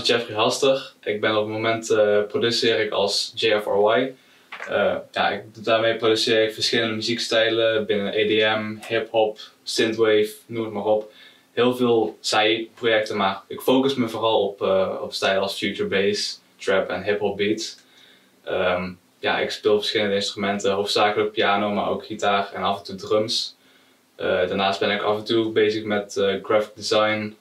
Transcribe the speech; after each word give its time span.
is 0.00 0.06
Jeffrey 0.06 0.36
Haster. 0.36 0.92
Ik 1.02 1.20
ben 1.20 1.36
op 1.36 1.44
het 1.44 1.52
moment 1.52 1.90
uh, 1.90 2.22
produceer 2.28 2.80
ik 2.80 2.90
als 2.90 3.32
JFRY. 3.34 4.14
Uh, 4.70 4.96
ja, 5.12 5.40
daarmee 5.62 5.96
produceer 5.96 6.42
ik 6.42 6.54
verschillende 6.54 6.94
muziekstijlen 6.94 7.86
binnen 7.86 8.12
EDM, 8.12 8.76
hip-hop, 8.86 9.38
synthwave, 9.62 10.30
noem 10.46 10.64
het 10.64 10.72
maar 10.72 10.84
op. 10.84 11.12
Heel 11.52 11.76
veel 11.76 12.16
zijprojecten, 12.20 13.16
maar 13.16 13.42
ik 13.46 13.60
focus 13.60 13.94
me 13.94 14.08
vooral 14.08 14.42
op, 14.42 14.62
uh, 14.62 14.98
op 15.02 15.12
stijlen 15.12 15.42
als 15.42 15.58
future 15.58 15.88
bass, 15.88 16.40
trap 16.56 16.88
en 16.88 17.02
hip-hop 17.02 17.36
beats. 17.36 17.76
Um, 18.48 18.98
ja, 19.18 19.38
ik 19.38 19.50
speel 19.50 19.76
verschillende 19.76 20.14
instrumenten, 20.14 20.72
hoofdzakelijk 20.72 21.32
piano, 21.32 21.70
maar 21.70 21.88
ook 21.88 22.06
gitaar 22.06 22.52
en 22.52 22.62
af 22.62 22.78
en 22.78 22.84
toe 22.84 22.94
drums. 22.94 23.56
Daarnaast 24.16 24.80
ben 24.80 24.90
ik 24.90 25.02
af 25.02 25.18
en 25.18 25.24
toe 25.24 25.52
bezig 25.52 25.84
met 25.84 26.12
graphic 26.42 26.74
design, 26.74 27.36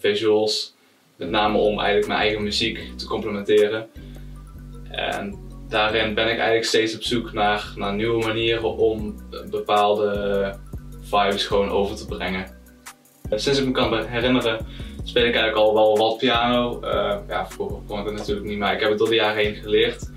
visuals, 0.00 0.74
met 1.22 1.30
name 1.30 1.58
om 1.58 1.78
eigenlijk 1.78 2.06
mijn 2.06 2.20
eigen 2.20 2.42
muziek 2.42 2.92
te 2.96 3.06
complementeren. 3.06 3.86
En 4.90 5.38
daarin 5.68 6.14
ben 6.14 6.24
ik 6.24 6.36
eigenlijk 6.36 6.64
steeds 6.64 6.94
op 6.94 7.02
zoek 7.02 7.32
naar, 7.32 7.72
naar 7.76 7.94
nieuwe 7.94 8.26
manieren 8.26 8.76
om 8.76 9.16
bepaalde 9.50 10.54
vibes 11.00 11.46
gewoon 11.46 11.70
over 11.70 11.96
te 11.96 12.06
brengen. 12.06 12.46
Sinds 13.30 13.58
ik 13.58 13.66
me 13.66 13.72
kan 13.72 14.06
herinneren 14.06 14.66
speel 15.04 15.24
ik 15.24 15.34
eigenlijk 15.34 15.66
al 15.66 15.74
wel 15.74 15.96
wat 15.96 16.18
piano. 16.18 16.80
Uh, 16.84 17.16
ja, 17.28 17.46
vroeger 17.48 17.78
kon 17.86 17.98
ik 17.98 18.04
het 18.04 18.14
natuurlijk 18.14 18.46
niet, 18.46 18.58
maar 18.58 18.74
ik 18.74 18.80
heb 18.80 18.88
het 18.88 18.98
door 18.98 19.08
de 19.08 19.14
jaren 19.14 19.44
heen 19.44 19.54
geleerd. 19.54 20.10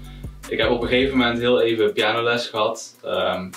Ik 0.49 0.57
heb 0.57 0.69
op 0.69 0.81
een 0.81 0.87
gegeven 0.87 1.17
moment 1.17 1.39
heel 1.39 1.61
even 1.61 1.93
pianoles 1.93 2.47
gehad. 2.47 2.95
Um, 3.05 3.49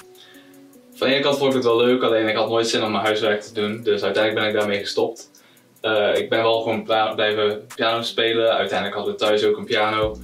van 0.95 1.09
de 1.09 1.15
ene 1.15 1.23
kant 1.23 1.39
vond 1.39 1.49
ik 1.49 1.57
het 1.57 1.65
wel 1.65 1.77
leuk, 1.77 2.03
alleen 2.03 2.29
ik 2.29 2.37
had 2.37 2.49
nooit 2.49 2.69
zin 2.69 2.85
om 2.85 2.91
mijn 2.91 3.05
huiswerk 3.05 3.41
te 3.41 3.55
doen. 3.55 3.83
Dus 3.83 4.03
uiteindelijk 4.03 4.45
ben 4.45 4.55
ik 4.55 4.61
daarmee 4.61 4.79
gestopt. 4.79 5.31
Uh, 5.83 6.17
ik 6.17 6.29
ben 6.29 6.43
wel 6.43 6.61
gewoon 6.61 6.83
blijven 7.15 7.67
piano 7.75 8.03
spelen. 8.03 8.51
Uiteindelijk 8.51 8.97
hadden 8.97 9.15
we 9.15 9.21
thuis 9.21 9.45
ook 9.45 9.57
een 9.57 9.65
piano. 9.65 10.17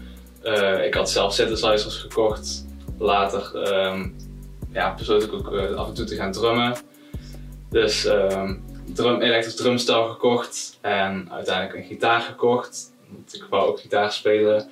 Uh, 0.44 0.84
ik 0.84 0.94
had 0.94 1.11
zelf 1.11 1.34
synthesizers 1.34 1.96
gekocht. 1.96 2.66
Later 2.98 3.50
um, 3.86 4.16
ja, 4.72 4.94
besloot 4.94 5.22
ik 5.22 5.33
ook 5.33 5.52
uh, 5.52 5.74
af 5.74 5.88
en 5.88 5.94
toe 5.94 6.05
te 6.05 6.14
gaan 6.14 6.33
drummen. 6.33 6.77
Dus 7.70 8.05
um, 8.05 8.64
drum, 8.94 9.20
elektrisch 9.20 9.56
drumstel 9.56 10.08
gekocht 10.08 10.78
en 10.80 11.28
uiteindelijk 11.30 11.77
een 11.77 11.84
gitaar 11.84 12.20
gekocht. 12.20 12.92
Want 13.08 13.34
ik 13.34 13.46
wou 13.50 13.68
ook 13.68 13.80
gitaar 13.80 14.12
spelen. 14.12 14.68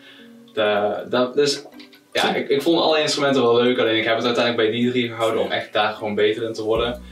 Dus 1.35 1.65
ja, 2.13 2.35
ik, 2.35 2.49
ik 2.49 2.63
vond 2.63 2.81
alle 2.81 3.01
instrumenten 3.01 3.43
wel 3.43 3.63
leuk, 3.63 3.79
alleen 3.79 3.99
ik 3.99 4.05
heb 4.05 4.17
het 4.17 4.25
uiteindelijk 4.25 4.71
bij 4.71 4.81
die 4.81 4.91
drie 4.91 5.09
gehouden 5.09 5.41
om 5.41 5.51
echt 5.51 5.73
daar 5.73 5.95
gewoon 5.95 6.15
beter 6.15 6.43
in 6.43 6.53
te 6.53 6.63
worden. 6.63 7.03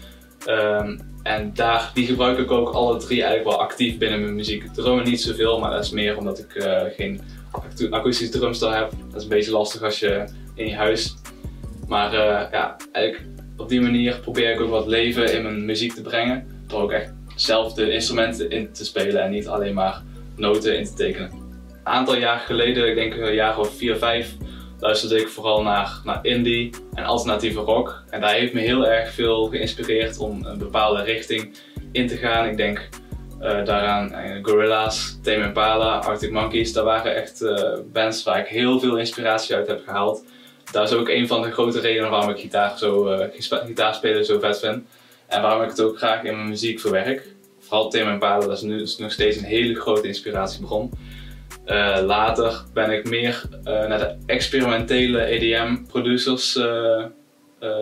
Um, 0.48 1.00
en 1.22 1.54
daar, 1.54 1.90
die 1.94 2.06
gebruik 2.06 2.38
ik 2.38 2.50
ook 2.50 2.68
alle 2.68 2.98
drie 2.98 3.22
eigenlijk 3.22 3.50
wel 3.50 3.66
actief 3.66 3.98
binnen 3.98 4.20
mijn 4.20 4.34
muziek. 4.34 4.64
Drummen 4.72 5.04
niet 5.04 5.20
zoveel, 5.20 5.58
maar 5.58 5.70
dat 5.70 5.84
is 5.84 5.90
meer 5.90 6.16
omdat 6.16 6.38
ik 6.38 6.54
uh, 6.54 6.82
geen 6.96 7.20
akoestische 7.90 8.38
drumstel 8.38 8.70
heb. 8.70 8.90
Dat 8.90 9.16
is 9.16 9.22
een 9.22 9.28
beetje 9.28 9.50
lastig 9.50 9.82
als 9.82 9.98
je 9.98 10.24
in 10.54 10.66
je 10.66 10.74
huis. 10.74 11.14
Maar 11.88 12.14
uh, 12.14 12.50
ja, 12.52 12.76
eigenlijk 12.92 13.26
op 13.56 13.68
die 13.68 13.80
manier 13.80 14.18
probeer 14.20 14.52
ik 14.52 14.60
ook 14.60 14.70
wat 14.70 14.86
leven 14.86 15.34
in 15.34 15.42
mijn 15.42 15.64
muziek 15.64 15.92
te 15.92 16.02
brengen. 16.02 16.46
Door 16.66 16.82
ook 16.82 16.92
echt 16.92 17.12
zelf 17.36 17.72
de 17.72 17.92
instrumenten 17.92 18.50
in 18.50 18.72
te 18.72 18.84
spelen 18.84 19.22
en 19.22 19.30
niet 19.30 19.48
alleen 19.48 19.74
maar 19.74 20.02
noten 20.36 20.78
in 20.78 20.84
te 20.84 20.94
tekenen. 20.94 21.30
Een 21.30 21.86
aantal 21.86 22.16
jaar 22.16 22.38
geleden, 22.38 22.88
ik 22.88 22.94
denk 22.94 23.14
een 23.14 23.34
jaar 23.34 23.58
of 23.58 23.76
4, 23.76 23.96
5, 23.96 24.36
luisterde 24.80 25.20
ik 25.20 25.28
vooral 25.28 25.62
naar, 25.62 26.00
naar 26.04 26.18
indie 26.22 26.70
en 26.94 27.04
alternatieve 27.04 27.60
rock. 27.60 28.02
En 28.10 28.20
daar 28.20 28.34
heeft 28.34 28.52
me 28.52 28.60
heel 28.60 28.86
erg 28.86 29.12
veel 29.12 29.46
geïnspireerd 29.46 30.18
om 30.18 30.44
een 30.44 30.58
bepaalde 30.58 31.02
richting 31.02 31.54
in 31.92 32.06
te 32.06 32.16
gaan. 32.16 32.46
Ik 32.46 32.56
denk 32.56 32.88
uh, 33.40 33.64
daaraan 33.64 34.12
uh, 34.12 34.44
Gorillaz, 34.44 35.14
Tame 35.22 35.44
Impala, 35.44 35.98
Arctic 35.98 36.30
Monkeys. 36.30 36.72
Dat 36.72 36.84
waren 36.84 37.14
echt 37.14 37.42
uh, 37.42 37.78
bands 37.92 38.22
waar 38.22 38.38
ik 38.38 38.46
heel 38.46 38.80
veel 38.80 38.96
inspiratie 38.96 39.54
uit 39.54 39.66
heb 39.66 39.82
gehaald. 39.84 40.24
Dat 40.72 40.90
is 40.90 40.96
ook 40.96 41.08
een 41.08 41.26
van 41.26 41.42
de 41.42 41.50
grote 41.50 41.80
redenen 41.80 42.10
waarom 42.10 42.30
ik 42.30 42.38
gitaar, 42.38 42.78
zo, 42.78 43.18
gitaarspelen 43.66 44.24
zo 44.24 44.38
vet 44.38 44.58
vind. 44.58 44.84
En 45.26 45.42
waarom 45.42 45.62
ik 45.62 45.68
het 45.68 45.80
ook 45.80 45.98
graag 45.98 46.22
in 46.22 46.36
mijn 46.36 46.48
muziek 46.48 46.80
verwerk. 46.80 47.34
Vooral 47.58 47.90
Tame 47.90 48.12
Impala, 48.12 48.46
dat 48.46 48.56
is 48.56 48.62
nu 48.62 48.82
is 48.82 48.98
nog 48.98 49.12
steeds 49.12 49.36
een 49.36 49.44
hele 49.44 49.74
grote 49.74 50.06
inspiratiebron. 50.06 50.90
Uh, 51.66 51.98
later 52.04 52.64
ben 52.72 52.90
ik 52.90 53.08
meer 53.08 53.42
uh, 53.50 53.64
naar 53.64 53.98
de 53.98 54.16
experimentele 54.26 55.22
EDM-producers 55.22 56.56
uh, 56.56 57.04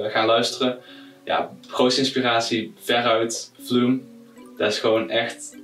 gaan 0.09 0.27
luisteren. 0.27 0.79
Ja, 1.25 1.51
grootste 1.67 2.01
inspiratie 2.01 2.75
veruit 2.81 3.53
Flume. 3.63 3.99
Dat 4.57 4.73
is 4.73 4.79
gewoon 4.79 5.11
echt, 5.11 5.57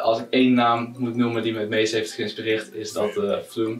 als 0.00 0.18
ik 0.18 0.26
één 0.30 0.54
naam 0.54 0.94
moet 0.98 1.16
noemen 1.16 1.42
die 1.42 1.52
me 1.52 1.58
het 1.58 1.68
meest 1.68 1.92
heeft 1.92 2.12
geïnspireerd, 2.12 2.74
is 2.74 2.92
dat 2.92 3.10
Flume. 3.46 3.78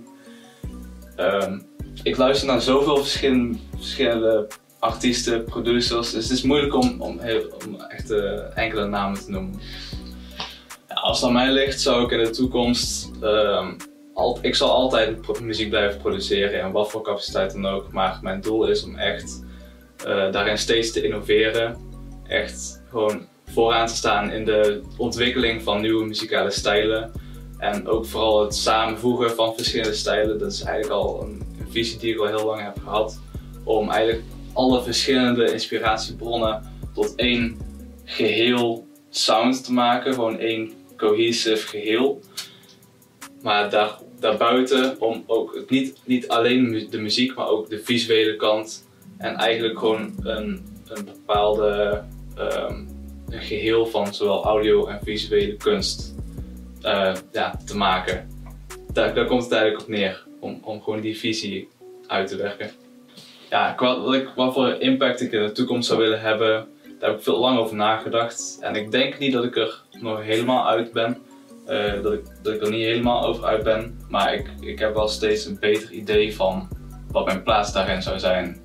Um, 1.16 1.66
ik 2.02 2.16
luister 2.16 2.46
naar 2.46 2.60
zoveel 2.60 2.96
verschillende, 2.96 3.58
verschillende 3.76 4.46
artiesten, 4.78 5.44
producers, 5.44 6.12
dus 6.12 6.22
het 6.22 6.32
is 6.32 6.42
moeilijk 6.42 6.74
om, 6.74 7.00
om, 7.00 7.20
om 7.66 7.80
echt 7.88 8.10
enkele 8.54 8.86
namen 8.86 9.24
te 9.24 9.30
noemen 9.30 9.60
als 11.06 11.20
het 11.20 11.26
aan 11.28 11.34
mij 11.34 11.52
ligt, 11.52 11.80
zou 11.80 12.04
ik 12.04 12.10
in 12.10 12.24
de 12.24 12.30
toekomst. 12.30 13.10
Uh, 13.22 13.68
al, 14.14 14.38
ik 14.42 14.54
zal 14.54 14.70
altijd 14.70 15.40
muziek 15.40 15.68
blijven 15.68 16.00
produceren, 16.00 16.60
en 16.60 16.72
wat 16.72 16.90
voor 16.90 17.02
capaciteit 17.02 17.52
dan 17.52 17.66
ook. 17.66 17.92
Maar 17.92 18.18
mijn 18.22 18.40
doel 18.40 18.66
is 18.66 18.84
om 18.84 18.96
echt 18.96 19.44
uh, 20.06 20.32
daarin 20.32 20.58
steeds 20.58 20.92
te 20.92 21.02
innoveren. 21.02 21.76
Echt 22.28 22.82
gewoon 22.90 23.26
vooraan 23.44 23.86
te 23.86 23.94
staan 23.94 24.30
in 24.32 24.44
de 24.44 24.82
ontwikkeling 24.96 25.62
van 25.62 25.80
nieuwe 25.80 26.04
muzikale 26.04 26.50
stijlen. 26.50 27.12
En 27.58 27.88
ook 27.88 28.06
vooral 28.06 28.42
het 28.42 28.54
samenvoegen 28.54 29.30
van 29.30 29.54
verschillende 29.54 29.94
stijlen. 29.94 30.38
Dat 30.38 30.52
is 30.52 30.62
eigenlijk 30.62 31.02
al 31.02 31.22
een 31.22 31.42
visie 31.68 31.98
die 31.98 32.12
ik 32.12 32.20
al 32.20 32.26
heel 32.26 32.46
lang 32.46 32.62
heb 32.62 32.78
gehad. 32.82 33.20
Om 33.64 33.90
eigenlijk 33.90 34.24
alle 34.52 34.82
verschillende 34.82 35.52
inspiratiebronnen 35.52 36.62
tot 36.94 37.14
één 37.14 37.56
geheel 38.04 38.86
sound 39.10 39.64
te 39.64 39.72
maken. 39.72 40.14
Gewoon 40.14 40.38
één 40.38 40.75
cohesive 40.96 41.66
geheel. 41.66 42.20
Maar 43.42 43.70
daar, 43.70 43.98
daarbuiten 44.20 45.00
om 45.00 45.24
ook 45.26 45.64
niet, 45.68 45.96
niet 46.04 46.28
alleen 46.28 46.86
de 46.90 46.98
muziek, 46.98 47.34
maar 47.34 47.48
ook 47.48 47.68
de 47.68 47.78
visuele 47.78 48.36
kant. 48.36 48.88
En 49.18 49.34
eigenlijk 49.34 49.78
gewoon 49.78 50.14
een, 50.22 50.66
een 50.88 51.04
bepaalde 51.04 52.02
um, 52.38 52.88
een 53.28 53.42
geheel 53.42 53.86
van 53.86 54.14
zowel 54.14 54.44
audio 54.44 54.86
en 54.86 55.00
visuele 55.02 55.56
kunst 55.56 56.14
uh, 56.82 57.14
ja, 57.32 57.58
te 57.64 57.76
maken. 57.76 58.28
Daar, 58.92 59.14
daar 59.14 59.26
komt 59.26 59.42
het 59.42 59.52
eigenlijk 59.52 59.82
op 59.82 59.88
neer. 59.88 60.24
Om, 60.40 60.60
om 60.62 60.82
gewoon 60.82 61.00
die 61.00 61.18
visie 61.18 61.68
uit 62.06 62.28
te 62.28 62.36
werken. 62.36 62.70
Ja, 63.50 63.74
wat, 63.78 64.24
wat 64.34 64.54
voor 64.54 64.68
impact 64.68 65.20
ik 65.20 65.32
in 65.32 65.42
de 65.42 65.52
toekomst 65.52 65.88
zou 65.88 66.00
willen 66.00 66.20
hebben, 66.20 66.66
daar 66.98 67.08
heb 67.08 67.18
ik 67.18 67.24
veel 67.24 67.38
lang 67.38 67.58
over 67.58 67.76
nagedacht. 67.76 68.58
En 68.60 68.74
ik 68.74 68.90
denk 68.90 69.18
niet 69.18 69.32
dat 69.32 69.44
ik 69.44 69.56
er 69.56 69.82
nog 70.00 70.22
helemaal 70.22 70.66
uit 70.66 70.92
ben. 70.92 71.18
Uh, 71.68 72.02
dat, 72.02 72.12
ik, 72.12 72.22
dat 72.42 72.54
ik 72.54 72.62
er 72.62 72.70
niet 72.70 72.84
helemaal 72.84 73.24
over 73.24 73.44
uit 73.44 73.62
ben. 73.62 73.98
Maar 74.08 74.34
ik, 74.34 74.50
ik 74.60 74.78
heb 74.78 74.94
wel 74.94 75.08
steeds 75.08 75.44
een 75.44 75.58
beter 75.60 75.90
idee 75.90 76.36
van 76.36 76.68
wat 77.10 77.26
mijn 77.26 77.42
plaats 77.42 77.72
daarin 77.72 78.02
zou 78.02 78.18
zijn. 78.18 78.60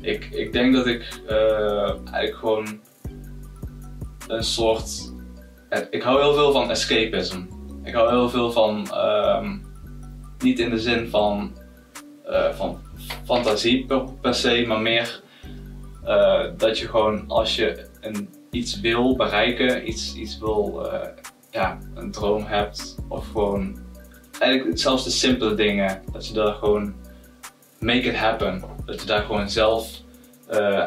Ik, 0.00 0.24
ik 0.24 0.52
denk 0.52 0.74
dat 0.74 0.86
ik 0.86 1.20
uh, 1.30 1.88
eigenlijk 1.88 2.36
gewoon 2.36 2.80
een 4.28 4.42
soort. 4.42 5.12
Eh, 5.68 5.80
ik 5.90 6.02
hou 6.02 6.20
heel 6.20 6.34
veel 6.34 6.52
van 6.52 6.70
escapism. 6.70 7.42
Ik 7.84 7.94
hou 7.94 8.10
heel 8.10 8.28
veel 8.28 8.52
van. 8.52 8.88
Um, 8.94 9.66
niet 10.38 10.58
in 10.58 10.70
de 10.70 10.78
zin 10.78 11.08
van, 11.08 11.56
van 12.52 12.80
fantasie 13.24 13.86
per 14.20 14.34
se, 14.34 14.64
maar 14.66 14.80
meer 14.80 15.22
uh, 16.04 16.44
dat 16.56 16.78
je 16.78 16.88
gewoon 16.88 17.24
als 17.28 17.56
je 17.56 17.86
een, 18.00 18.28
iets 18.50 18.80
wil 18.80 19.16
bereiken, 19.16 19.88
iets, 19.88 20.14
iets 20.14 20.38
wil, 20.38 20.82
uh, 20.86 21.00
ja, 21.50 21.78
een 21.94 22.10
droom 22.10 22.44
hebt, 22.44 22.96
of 23.08 23.26
gewoon 23.26 23.78
eigenlijk 24.38 24.78
zelfs 24.78 25.04
de 25.04 25.10
simpele 25.10 25.54
dingen, 25.54 26.02
dat 26.12 26.26
je 26.26 26.34
daar 26.34 26.54
gewoon 26.54 26.94
make 27.78 28.08
it 28.08 28.16
happen. 28.16 28.64
Dat 28.84 29.00
je 29.00 29.06
daar 29.06 29.22
gewoon 29.22 29.50
zelf 29.50 29.90
uh, 30.50 30.86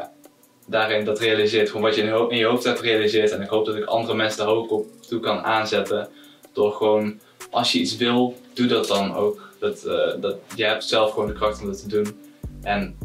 daarin 0.67 1.05
dat 1.05 1.19
realiseert, 1.19 1.67
gewoon 1.67 1.81
wat 1.81 1.95
je 1.95 2.27
in, 2.29 2.37
je 2.37 2.45
hoofd 2.45 2.63
hebt 2.63 2.79
realiseert. 2.79 3.31
En 3.31 3.41
ik 3.41 3.49
hoop 3.49 3.65
dat 3.65 3.75
ik 3.75 3.83
andere 3.83 4.15
mensen 4.15 4.45
daar 4.45 4.55
ook 4.55 4.71
op 4.71 4.85
toe 5.07 5.19
kan 5.19 5.39
aanzetten. 5.39 6.07
Door 6.53 6.71
gewoon, 6.71 7.19
als 7.49 7.71
je 7.71 7.79
iets 7.79 7.97
wil, 7.97 8.35
doe 8.53 8.67
dat 8.67 8.87
dan 8.87 9.15
ook. 9.15 9.49
Dat, 9.59 9.81
dat, 10.21 10.35
je 10.55 10.63
hebt 10.63 10.83
zelf 10.83 11.11
gewoon 11.11 11.27
de 11.27 11.33
kracht 11.33 11.61
om 11.61 11.67
dat 11.67 11.81
te 11.81 11.87
doen. 11.87 12.19
En 12.61 12.95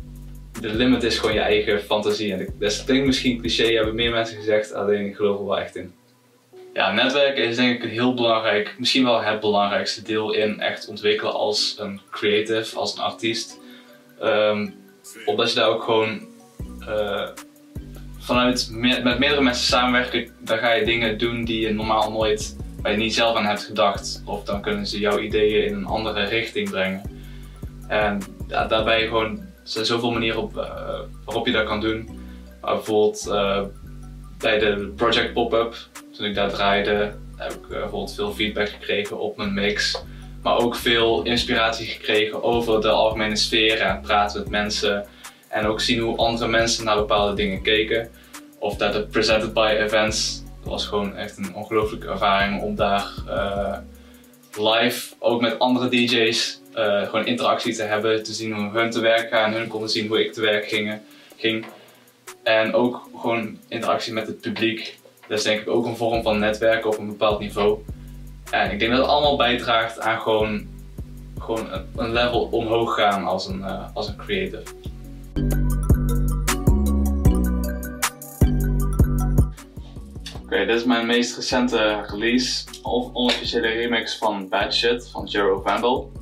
de 0.67 0.75
limit 0.75 1.03
is 1.03 1.19
gewoon 1.19 1.35
je 1.35 1.41
eigen 1.41 1.83
fantasie. 1.83 2.33
En 2.33 2.55
dat 2.59 2.85
klinkt 2.85 3.07
misschien 3.07 3.41
cliché, 3.41 3.75
hebben 3.75 3.95
meer 3.95 4.11
mensen 4.11 4.37
gezegd, 4.37 4.75
alleen 4.75 5.07
ik 5.07 5.17
geloof 5.17 5.39
er 5.39 5.47
wel 5.47 5.59
echt 5.59 5.77
in. 5.77 5.95
Ja, 6.75 6.93
netwerken 6.93 7.45
is 7.45 7.57
denk 7.57 7.83
ik 7.83 7.91
heel 7.91 8.15
belangrijk, 8.15 8.75
misschien 8.79 9.05
wel 9.05 9.23
het 9.23 9.41
belangrijkste 9.41 10.03
deel 10.03 10.33
in 10.33 10.61
echt 10.61 10.89
ontwikkelen 10.89 11.33
als 11.33 11.77
een 11.79 12.01
creative, 12.11 12.77
als 12.79 12.97
een 12.97 13.03
artiest. 13.03 13.61
Um, 14.23 14.75
omdat 15.27 15.53
je 15.53 15.59
daar 15.59 15.69
ook 15.69 15.83
gewoon 15.83 16.21
uh, 16.81 17.29
vanuit 18.19 18.69
me 18.71 19.01
met 19.03 19.19
meerdere 19.19 19.43
mensen 19.43 19.67
samenwerken, 19.67 20.31
dan 20.41 20.59
ga 20.59 20.73
je 20.73 20.85
dingen 20.85 21.19
doen 21.19 21.45
die 21.45 21.61
je 21.61 21.73
normaal 21.73 22.13
nooit 22.13 22.57
je 22.91 22.97
niet 22.97 23.15
zelf 23.15 23.37
aan 23.37 23.47
hebt 23.47 23.65
gedacht. 23.65 24.23
Of 24.25 24.45
dan 24.45 24.63
kunnen 24.63 24.87
ze 24.87 24.99
jouw 24.99 25.19
ideeën 25.19 25.65
in 25.65 25.75
een 25.75 25.87
andere 25.87 26.25
richting 26.25 26.71
brengen. 26.71 27.03
En 27.89 28.21
ja, 28.49 28.67
daarbij 28.67 29.07
gewoon, 29.07 29.46
er 29.67 29.73
zijn 29.73 29.87
zoveel 29.87 30.11
manieren 30.11 30.43
op, 30.43 30.57
uh, 30.57 31.01
waarop 31.25 31.47
je 31.47 31.53
dat 31.53 31.67
kan 31.67 31.81
doen. 31.81 32.09
Bijvoorbeeld 32.61 33.27
uh, 33.29 33.63
bij 34.39 34.59
de 34.59 34.93
Project 34.97 35.33
Pop-Up, 35.33 35.77
toen 36.17 36.27
ik 36.27 36.35
daar 36.35 36.51
draaide, 36.51 37.15
heb 37.37 37.53
ik 37.53 37.63
uh, 37.63 37.69
bijvoorbeeld 37.69 38.15
veel 38.15 38.33
feedback 38.33 38.69
gekregen 38.69 39.19
op 39.19 39.37
mijn 39.37 39.55
mix. 39.55 40.03
Maar 40.43 40.57
ook 40.59 40.77
veel 40.77 41.23
inspiratie 41.23 41.87
gekregen 41.87 42.43
over 42.43 42.81
de 42.81 42.89
algemene 42.89 43.37
sfeer 43.37 43.81
en 43.81 44.01
praten 44.01 44.41
met 44.41 44.51
mensen. 44.51 45.07
En 45.49 45.67
ook 45.67 45.81
zien 45.81 46.01
hoe 46.01 46.17
andere 46.17 46.49
mensen 46.49 46.85
naar 46.85 46.97
bepaalde 46.97 47.35
dingen 47.35 47.63
keken. 47.63 48.09
Of 48.59 48.77
dat 48.77 48.93
de 48.93 49.07
Presented 49.07 49.53
by 49.53 49.75
Events, 49.79 50.43
dat 50.63 50.71
was 50.73 50.87
gewoon 50.87 51.17
echt 51.17 51.37
een 51.37 51.55
ongelooflijke 51.55 52.09
ervaring 52.09 52.63
om 52.63 52.75
daar 52.75 53.13
live, 54.59 55.15
ook 55.19 55.41
met 55.41 55.59
andere 55.59 55.89
DJ's, 55.89 56.61
uh, 56.77 57.03
gewoon 57.03 57.27
interactie 57.27 57.75
te 57.75 57.83
hebben. 57.83 58.23
Te 58.23 58.33
zien 58.33 58.53
hoe 58.53 58.71
hun 58.79 58.91
te 58.91 59.01
werk 59.01 59.29
gaan, 59.29 59.53
hun 59.53 59.69
konden 59.69 59.89
zien 59.89 60.09
hoe 60.09 60.25
ik 60.25 60.33
te 60.33 60.41
werk 60.41 60.69
ging. 60.69 61.01
ging. 61.37 61.67
En 62.43 62.75
ook 62.75 63.09
gewoon 63.17 63.59
interactie 63.69 64.13
met 64.13 64.27
het 64.27 64.41
publiek. 64.41 64.99
Dat 65.29 65.39
is 65.39 65.45
denk 65.45 65.61
ik 65.61 65.69
ook 65.69 65.87
een 65.87 65.97
vorm 65.97 66.23
van 66.23 66.39
netwerken 66.39 66.91
op 66.91 66.99
een 66.99 67.07
bepaald 67.07 67.41
niveau. 67.41 67.79
En 68.51 68.71
ik 68.71 68.79
denk 68.79 68.91
dat 68.91 69.01
het 69.01 69.11
allemaal 69.11 69.37
bijdraagt 69.37 70.01
aan 70.01 70.21
gewoon, 70.21 70.67
gewoon 71.39 71.69
een 71.97 72.13
level 72.13 72.49
omhoog 72.51 72.95
gaan 72.95 73.25
als 73.25 73.47
een, 73.47 73.59
uh, 73.59 73.87
als 73.95 74.09
een 74.09 74.17
creative. 74.17 74.63
Oké, 80.43 80.67
dit 80.67 80.77
is 80.77 80.85
mijn 80.85 81.07
meest 81.07 81.37
recente 81.37 82.05
release, 82.11 82.65
of 82.83 83.11
onofficiële 83.13 83.69
remix 83.69 84.17
van 84.17 84.49
Bad 84.49 84.75
Shit 84.75 85.09
van 85.09 85.25
Jero 85.25 85.63
Vandal. 85.65 86.13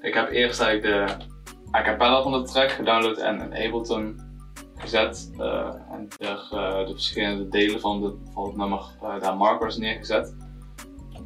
Ik 0.00 0.14
heb 0.14 0.30
eerst 0.30 0.60
eigenlijk 0.60 1.08
de 1.08 1.24
a 1.76 1.82
cappella 1.82 2.22
van 2.22 2.32
de 2.32 2.42
track 2.42 2.70
gedownload 2.70 3.18
en 3.18 3.40
in 3.40 3.66
Ableton 3.66 4.20
gezet 4.76 5.30
uh, 5.38 5.74
en 5.90 6.08
er 6.18 6.48
uh, 6.52 6.86
de 6.86 6.92
verschillende 6.92 7.48
delen 7.48 7.80
van, 7.80 8.00
de, 8.00 8.16
van 8.32 8.46
het 8.46 8.56
nummer 8.56 8.80
uh, 9.02 9.20
daar 9.20 9.36
markers 9.36 9.76
neergezet. 9.76 10.34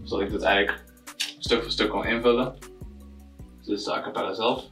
Zodat 0.03 0.27
ik 0.27 0.31
dit 0.31 0.43
eigenlijk 0.43 0.85
stuk 1.39 1.63
voor 1.63 1.71
stuk 1.71 1.91
kon 1.91 2.05
invullen. 2.05 2.59
Dus 3.65 3.85
de 3.85 3.93
a 3.93 4.01
cappella 4.01 4.35
zelf. 4.35 4.65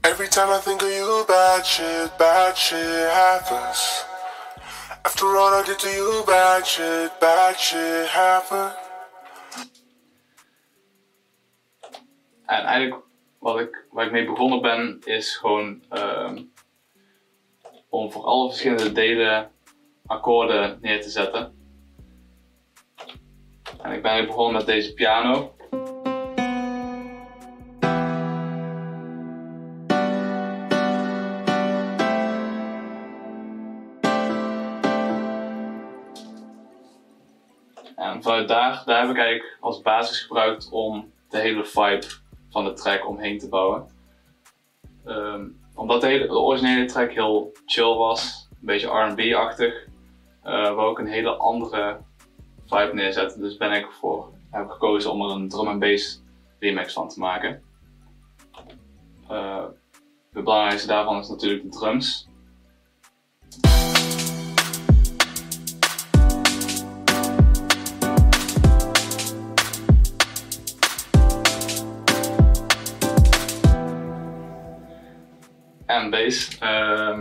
Every 0.00 0.28
time 0.28 0.52
I 0.52 0.60
think 0.60 0.82
of 0.82 0.88
you, 0.88 1.24
bad 1.26 1.66
shit, 1.66 2.16
bad 2.16 2.56
shit 2.56 3.10
happens. 3.10 4.04
After 5.02 5.36
all 5.36 5.60
I 5.60 5.64
did 5.64 5.78
to 5.78 5.88
you, 5.88 6.24
bad 6.24 6.66
shit, 6.66 7.18
bad 7.20 7.58
shit 7.58 8.08
happens. 8.08 8.81
En 12.52 12.64
eigenlijk 12.64 13.02
wat 13.38 13.60
ik, 13.60 13.84
waar 13.90 14.06
ik 14.06 14.12
mee 14.12 14.24
begonnen 14.24 14.60
ben, 14.60 15.00
is 15.04 15.36
gewoon 15.36 15.82
um, 15.90 16.52
om 17.88 18.12
voor 18.12 18.24
alle 18.24 18.48
verschillende 18.48 18.92
delen 18.92 19.50
akkoorden 20.06 20.78
neer 20.80 21.02
te 21.02 21.10
zetten. 21.10 21.54
En 23.82 23.92
ik 23.92 24.02
ben 24.02 24.26
begonnen 24.26 24.52
met 24.52 24.66
deze 24.66 24.94
piano. 24.94 25.54
En 37.96 38.22
vanuit 38.22 38.48
daar, 38.48 38.82
daar 38.84 39.00
heb 39.00 39.10
ik 39.10 39.18
eigenlijk 39.18 39.56
als 39.60 39.80
basis 39.80 40.20
gebruikt 40.20 40.70
om 40.70 41.12
de 41.28 41.38
hele 41.38 41.64
vibe 41.64 42.20
van 42.52 42.64
de 42.64 42.72
track 42.72 43.08
omheen 43.08 43.38
te 43.38 43.48
bouwen. 43.48 43.86
Um, 45.06 45.60
omdat 45.74 46.00
de, 46.00 46.30
originele 46.30 46.84
track 46.84 47.12
heel 47.12 47.52
chill 47.66 47.94
was, 47.94 48.48
een 48.50 48.66
beetje 48.66 48.88
R&B-achtig, 48.88 49.86
uh, 50.44 50.74
wou 50.74 50.90
ik 50.90 50.98
een 50.98 51.12
hele 51.12 51.36
andere 51.36 52.00
vibe 52.66 52.94
neerzetten. 52.94 53.40
Dus 53.40 53.56
ben 53.56 53.72
ik 53.72 53.86
voor, 53.90 54.32
heb 54.50 54.70
gekozen 54.70 55.12
om 55.12 55.22
er 55.22 55.30
een 55.30 55.48
drum 55.48 55.68
and 55.68 55.80
bass 55.80 56.22
remix 56.58 56.92
van 56.92 57.08
te 57.08 57.20
maken. 57.20 57.62
Uh, 59.30 59.64
de 60.32 60.42
belangrijkste 60.42 60.88
daarvan 60.88 61.18
is 61.18 61.28
natuurlijk 61.28 61.62
de 61.62 61.68
drums. 61.68 62.28
Uh, 76.12 77.18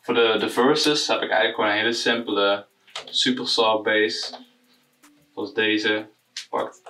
voor 0.00 0.14
de, 0.14 0.36
de 0.38 0.48
verses 0.48 1.08
heb 1.08 1.22
ik 1.22 1.30
eigenlijk 1.30 1.54
gewoon 1.54 1.70
een 1.70 1.76
hele 1.76 1.92
simpele 1.92 2.66
supersaw 3.04 3.82
bass. 3.82 4.40
Zoals 5.34 5.54
deze 5.54 6.08
pakt. 6.50 6.82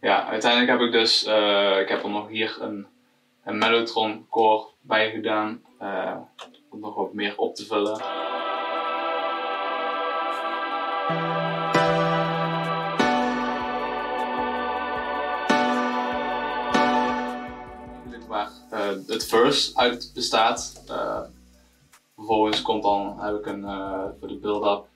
Ja, 0.00 0.28
uiteindelijk 0.28 0.70
heb 0.70 0.80
ik 0.80 0.92
dus, 0.92 1.26
uh, 1.26 1.80
ik 1.80 1.88
heb 1.88 2.02
er 2.02 2.10
nog 2.10 2.28
hier 2.28 2.56
een, 2.60 2.86
een 3.44 3.58
Mellotron 3.58 4.26
core 4.28 4.68
bij 4.80 5.10
gedaan. 5.10 5.64
Uh, 5.82 6.16
om 6.76 6.82
nog 6.82 6.94
wat 6.94 7.12
meer 7.12 7.36
op 7.36 7.54
te 7.54 7.64
vullen. 7.64 7.98
Waar 18.28 18.50
uh, 18.72 19.06
het 19.06 19.26
verse 19.26 19.76
uit 19.76 20.10
bestaat. 20.14 20.82
Uh, 20.88 21.20
vervolgens 22.14 22.62
komt 22.62 22.82
dan, 22.82 23.20
heb 23.20 23.34
ik 23.34 23.46
een, 23.46 23.62
uh, 23.62 24.04
voor 24.20 24.28
de 24.28 24.36
build-up 24.36 24.86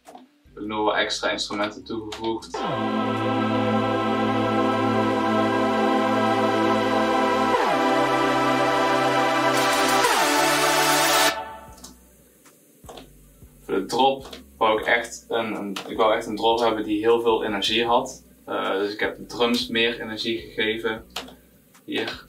nog 0.55 0.95
extra 0.95 1.31
instrumenten 1.31 1.85
toegevoegd. 1.85 2.59
Ik 14.69 14.87
echt 14.87 15.25
een, 15.29 15.77
ik 15.89 15.97
wou 15.97 16.15
echt 16.15 16.27
een 16.27 16.37
drop 16.37 16.59
hebben 16.59 16.85
die 16.85 16.99
heel 16.99 17.21
veel 17.21 17.45
energie 17.45 17.85
had. 17.85 18.25
Uh, 18.49 18.71
dus 18.73 18.93
ik 18.93 19.01
heb 19.01 19.17
de 19.17 19.27
drums 19.27 19.69
meer 19.69 20.01
energie 20.01 20.39
gegeven. 20.39 21.05
Hier. 21.85 22.25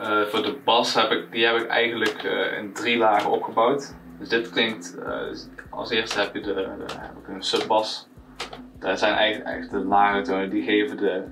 Uh, 0.00 0.22
voor 0.26 0.42
de 0.42 0.58
bas 0.64 0.94
heb 0.94 1.10
ik, 1.10 1.32
die 1.32 1.44
heb 1.44 1.56
ik 1.56 1.66
eigenlijk 1.66 2.22
uh, 2.22 2.58
in 2.58 2.72
drie 2.72 2.96
lagen 2.96 3.30
opgebouwd. 3.30 3.94
Dus 4.18 4.28
dit 4.28 4.50
klinkt, 4.50 4.96
als 5.70 5.90
eerste 5.90 6.20
heb 6.20 6.34
je 6.34 6.40
de, 6.40 6.84
een 7.28 7.42
subbas. 7.42 8.08
Dat 8.78 8.98
zijn 8.98 9.14
eigenlijk, 9.14 9.70
de 9.70 9.78
lage 9.78 10.22
tonen, 10.22 10.50
die 10.50 10.62
geven 10.62 10.96
de, 10.96 11.24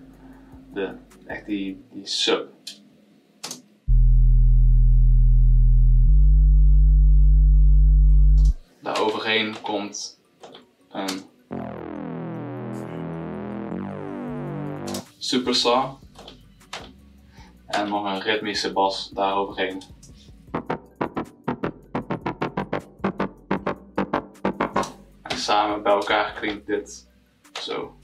de, 0.75 0.97
echt 1.27 1.47
die, 1.47 1.85
die 1.93 2.07
sub. 2.07 2.53
Daar 8.83 9.01
overheen 9.01 9.61
komt 9.61 10.21
een 10.89 11.23
supersaw 15.19 15.95
en 17.67 17.89
nog 17.89 18.05
een 18.05 18.21
ritmische 18.21 18.73
bas 18.73 19.11
daar 19.11 19.35
overheen. 19.35 19.83
En 25.23 25.39
samen 25.39 25.83
bij 25.83 25.93
elkaar 25.93 26.33
klinkt 26.33 26.67
dit 26.67 27.11
zo. 27.61 27.99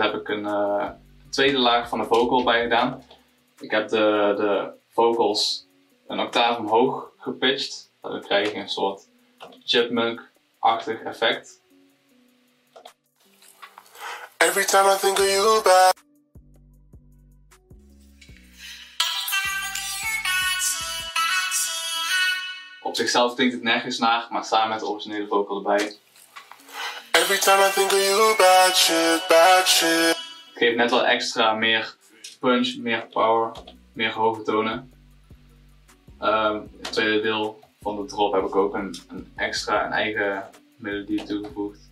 Heb 0.00 0.14
ik 0.14 0.28
een, 0.28 0.44
uh, 0.44 0.88
tweede 1.30 1.58
laag 1.58 1.88
van 1.88 1.98
de 1.98 2.04
vocal 2.04 2.44
bij 2.44 2.62
gedaan. 2.62 3.04
Ik 3.58 3.70
heb 3.70 3.88
de, 3.88 4.34
de 4.36 4.70
vocals 4.88 5.66
een 6.06 6.20
octaaf 6.20 6.58
omhoog 6.58 7.10
gepitcht. 7.18 7.92
Dan 8.00 8.20
krijg 8.20 8.52
je 8.52 8.58
een 8.58 8.68
soort 8.68 9.08
chipmunk-achtig 9.64 11.02
effect. 11.02 11.60
Every 14.36 14.64
time 14.64 14.94
I 14.94 14.96
think 14.96 15.18
of 15.18 15.28
you 15.28 15.62
back. 15.62 15.92
Op 22.82 22.96
zichzelf 22.96 23.34
klinkt 23.34 23.54
het 23.54 23.62
nergens 23.62 23.98
naar, 23.98 24.26
maar 24.30 24.44
samen 24.44 24.68
met 24.68 24.80
de 24.80 24.86
originele 24.86 25.26
vocal 25.26 25.56
erbij. 25.56 25.96
Het 30.48 30.58
geeft 30.58 30.76
net 30.76 30.90
wel 30.90 31.06
extra 31.06 31.52
meer 31.52 31.94
punch, 32.40 32.76
meer 32.76 33.06
power, 33.06 33.52
meer 33.92 34.12
hoge 34.12 34.42
tonen. 34.42 34.92
Um, 36.22 36.70
het 36.82 36.92
tweede 36.92 37.20
deel 37.20 37.60
van 37.80 37.96
de 37.96 38.04
drop 38.04 38.32
heb 38.32 38.44
ik 38.44 38.54
ook 38.54 38.74
een, 38.74 38.94
een 39.08 39.32
extra, 39.36 39.86
een 39.86 39.92
eigen 39.92 40.50
melodie 40.76 41.22
toegevoegd. 41.22 41.89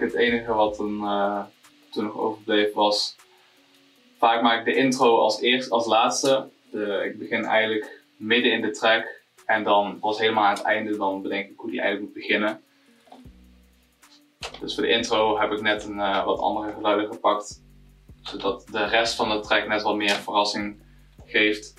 Uiteindelijk 0.00 0.12
het 0.12 0.14
enige 0.14 0.52
wat 0.52 0.74
toen, 0.74 1.00
uh, 1.00 1.42
toen 1.90 2.04
nog 2.04 2.16
overbleef 2.16 2.72
was. 2.72 3.16
Vaak 4.18 4.42
maak 4.42 4.58
ik 4.58 4.64
de 4.64 4.80
intro 4.80 5.18
als 5.18 5.40
eerst, 5.40 5.70
als 5.70 5.86
laatste. 5.86 6.48
De, 6.70 7.02
ik 7.04 7.18
begin 7.18 7.44
eigenlijk 7.44 8.02
midden 8.16 8.52
in 8.52 8.60
de 8.60 8.70
track 8.70 9.22
en 9.46 9.64
dan 9.64 9.98
pas 9.98 10.18
helemaal 10.18 10.44
aan 10.44 10.54
het 10.54 10.62
einde 10.62 10.96
dan 10.96 11.22
bedenk 11.22 11.50
ik 11.50 11.58
hoe 11.58 11.70
die 11.70 11.80
eigenlijk 11.80 12.14
moet 12.14 12.22
beginnen. 12.22 12.62
Dus 14.60 14.74
voor 14.74 14.82
de 14.82 14.88
intro 14.88 15.38
heb 15.38 15.52
ik 15.52 15.60
net 15.60 15.84
een 15.84 15.96
uh, 15.96 16.24
wat 16.24 16.38
andere 16.38 16.72
geluiden 16.72 17.12
gepakt, 17.12 17.62
zodat 18.22 18.66
de 18.70 18.84
rest 18.84 19.14
van 19.14 19.28
de 19.28 19.40
track 19.40 19.68
net 19.68 19.82
wat 19.82 19.96
meer 19.96 20.14
verrassing 20.14 20.82
geeft. 21.24 21.74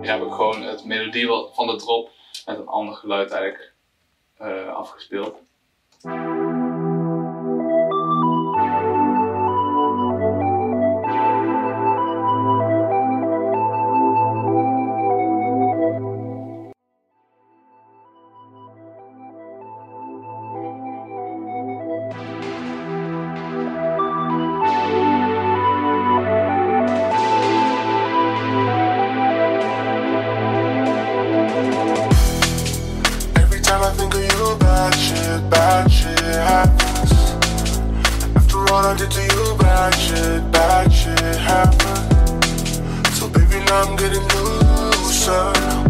Hier 0.00 0.12
heb 0.12 0.22
ik 0.22 0.32
gewoon 0.32 0.62
het 0.62 0.84
melodie 0.84 1.26
van 1.52 1.66
de 1.66 1.76
drop 1.76 2.10
met 2.48 2.58
een 2.58 2.66
ander 2.66 2.94
geluid 2.94 3.30
eigenlijk 3.30 3.72
uh, 4.40 4.74
afgespeeld. 4.74 5.42
Did 38.98 39.10
to 39.12 39.22
you, 39.22 39.56
bad 39.58 39.94
shit, 39.94 40.50
bad 40.50 40.92
shit 40.92 41.36
happened. 41.36 42.44
So 43.14 43.28
baby, 43.28 43.64
now 43.64 43.82
I'm 43.82 43.96
getting 43.96 44.26
looser. 44.34 45.87